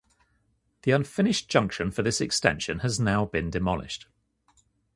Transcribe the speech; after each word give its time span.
The 0.81 0.89
unfinished 0.93 1.47
junction 1.47 1.91
for 1.91 2.01
this 2.01 2.21
extension 2.21 2.79
has 2.79 2.99
now 2.99 3.25
been 3.25 3.51
demolished. 3.51 4.07